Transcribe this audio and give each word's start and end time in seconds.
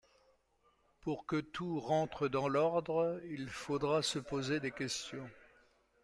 Pour 1.01 1.27
que 1.27 1.35
tout 1.35 1.79
rentre 1.79 2.27
dans 2.27 2.47
l'ordre, 2.49 3.21
il 3.29 3.47
faudra 3.49 4.01
se 4.01 4.17
poser 4.17 4.59
des 4.59 4.71
questions... 4.71 5.29